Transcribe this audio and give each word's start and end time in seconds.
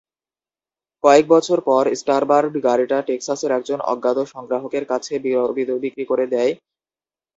কয়েক 1.03 1.25
বছর 1.27 1.57
পর 1.67 1.83
স্টারবার্ড 1.95 2.53
গাড়িটা 2.67 2.97
টেক্সাসের 3.07 3.51
একজন 3.57 3.79
অজ্ঞাত 3.91 4.17
সংগ্রাহকের 4.33 4.85
কাছে 4.91 5.13
বিক্রি 5.83 6.03
করে 6.11 6.25
দেয়। 6.33 6.51